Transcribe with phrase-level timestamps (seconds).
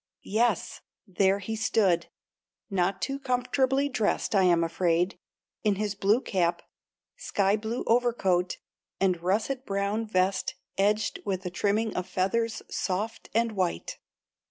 [0.33, 2.07] Yes, there he stood,
[2.71, 5.19] not too comfortably dressed I am afraid,
[5.63, 6.63] in his blue cap,
[7.17, 8.57] sky blue overcoat
[8.99, 13.99] and russet brown vest edged with a trimming of feathers soft and white.